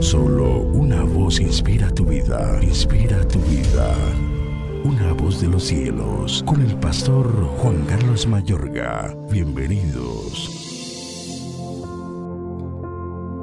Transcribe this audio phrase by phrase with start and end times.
[0.00, 3.94] Solo una voz inspira tu vida, inspira tu vida.
[4.84, 7.26] Una voz de los cielos, con el pastor
[7.58, 9.16] Juan Carlos Mayorga.
[9.30, 10.50] Bienvenidos.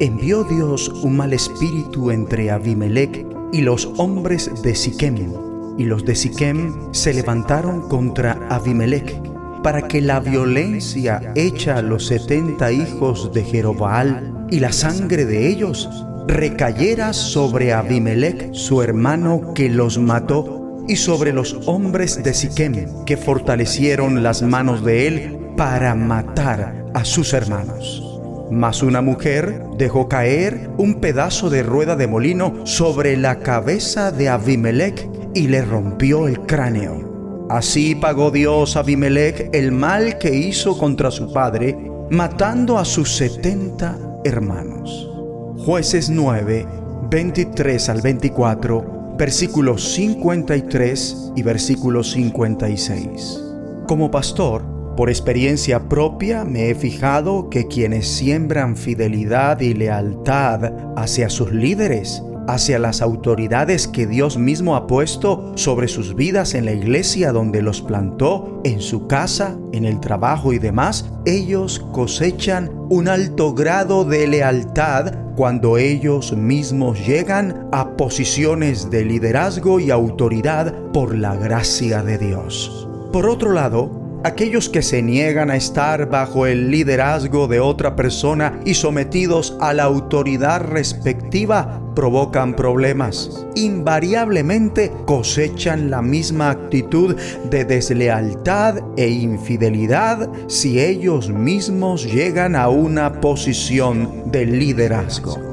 [0.00, 5.32] Envió Dios un mal espíritu entre Abimelech y los hombres de Siquem,
[5.76, 9.20] y los de Siquem se levantaron contra Abimelech
[9.62, 15.48] para que la violencia hecha a los setenta hijos de Jerobaal y la sangre de
[15.48, 15.88] ellos
[16.28, 23.16] recayera sobre Abimelech, su hermano, que los mató, y sobre los hombres de Siquem, que
[23.16, 28.04] fortalecieron las manos de él para matar a sus hermanos.
[28.50, 34.28] Mas una mujer dejó caer un pedazo de rueda de molino sobre la cabeza de
[34.30, 37.46] Abimelech y le rompió el cráneo.
[37.50, 41.76] Así pagó Dios a Abimelech el mal que hizo contra su padre,
[42.10, 45.07] matando a sus setenta hermanos.
[45.68, 46.66] Jueces 9,
[47.10, 53.44] 23 al 24, versículos 53 y versículos 56.
[53.86, 54.64] Como pastor,
[54.96, 62.22] por experiencia propia me he fijado que quienes siembran fidelidad y lealtad hacia sus líderes
[62.48, 67.62] hacia las autoridades que Dios mismo ha puesto sobre sus vidas en la iglesia donde
[67.62, 74.04] los plantó, en su casa, en el trabajo y demás, ellos cosechan un alto grado
[74.04, 82.02] de lealtad cuando ellos mismos llegan a posiciones de liderazgo y autoridad por la gracia
[82.02, 82.88] de Dios.
[83.12, 88.58] Por otro lado, Aquellos que se niegan a estar bajo el liderazgo de otra persona
[88.64, 93.46] y sometidos a la autoridad respectiva provocan problemas.
[93.54, 97.14] Invariablemente cosechan la misma actitud
[97.48, 105.48] de deslealtad e infidelidad si ellos mismos llegan a una posición de liderazgo.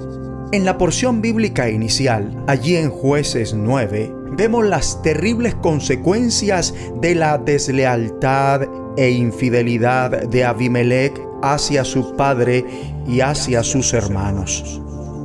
[0.51, 7.37] En la porción bíblica inicial, allí en jueces 9, vemos las terribles consecuencias de la
[7.37, 8.61] deslealtad
[8.97, 12.65] e infidelidad de Abimelech hacia su padre
[13.07, 14.81] y hacia sus hermanos.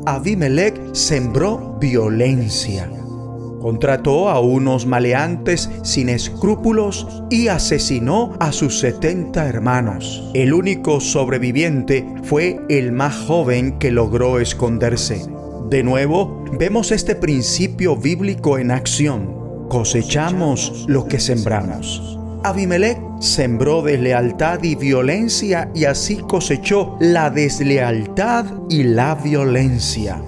[0.07, 2.91] Abimelech sembró violencia.
[3.61, 10.31] Contrató a unos maleantes sin escrúpulos y asesinó a sus setenta hermanos.
[10.33, 15.27] El único sobreviviente fue el más joven que logró esconderse.
[15.71, 19.69] De nuevo, vemos este principio bíblico en acción.
[19.69, 22.19] Cosechamos lo que sembramos.
[22.43, 30.21] Abimelech sembró deslealtad y violencia y así cosechó la deslealtad y la violencia.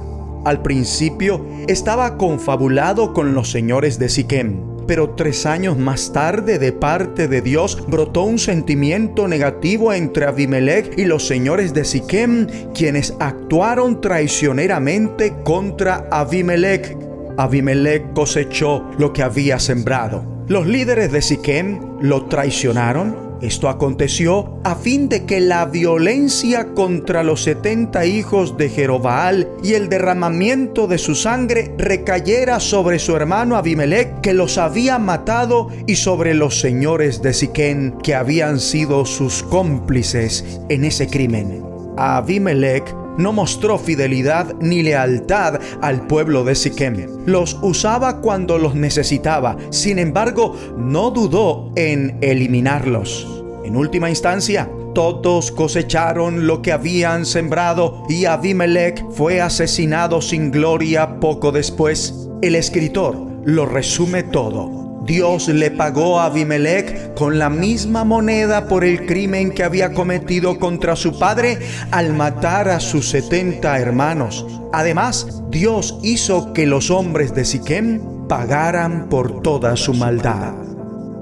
[0.44, 6.72] Al principio estaba confabulado con los señores de Siquem, pero tres años más tarde de
[6.72, 13.14] parte de Dios brotó un sentimiento negativo entre Abimelech y los señores de Siquem, quienes
[13.18, 16.96] actuaron traicioneramente contra Abimelech.
[17.36, 20.44] Abimelech cosechó lo que había sembrado.
[20.48, 27.22] Los líderes de Siquem lo traicionaron esto aconteció a fin de que la violencia contra
[27.24, 33.56] los setenta hijos de Jerobaal y el derramamiento de su sangre recayera sobre su hermano
[33.56, 39.42] Abimelech, que los había matado, y sobre los señores de Siquén, que habían sido sus
[39.42, 41.64] cómplices en ese crimen.
[41.96, 47.06] Abimelech no mostró fidelidad ni lealtad al pueblo de Siquem.
[47.26, 53.44] Los usaba cuando los necesitaba, sin embargo, no dudó en eliminarlos.
[53.64, 61.20] En última instancia, todos cosecharon lo que habían sembrado y Abimelech fue asesinado sin gloria
[61.20, 62.28] poco después.
[62.42, 68.84] El escritor lo resume todo Dios le pagó a Abimelech con la misma moneda por
[68.84, 71.58] el crimen que había cometido contra su padre
[71.90, 74.46] al matar a sus setenta hermanos.
[74.72, 80.54] Además, Dios hizo que los hombres de Siquem pagaran por toda su maldad.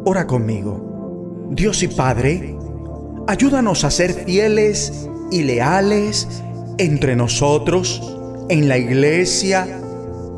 [0.05, 1.49] Ora conmigo.
[1.51, 2.57] Dios y Padre,
[3.27, 6.29] ayúdanos a ser fieles y leales
[6.79, 8.17] entre nosotros,
[8.49, 9.81] en la iglesia,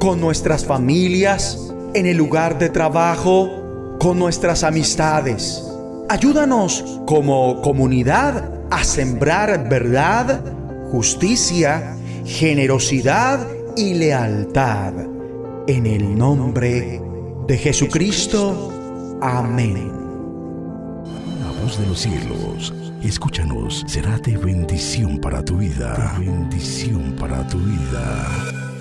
[0.01, 5.63] con nuestras familias, en el lugar de trabajo, con nuestras amistades.
[6.09, 10.43] Ayúdanos como comunidad a sembrar verdad,
[10.91, 13.47] justicia, generosidad
[13.77, 14.93] y lealtad.
[15.69, 17.01] En el nombre
[17.47, 19.19] de Jesucristo.
[19.21, 19.93] Amén.
[21.41, 26.17] La voz de los cielos, escúchanos, será de bendición para tu vida.
[26.19, 28.72] bendición para tu vida.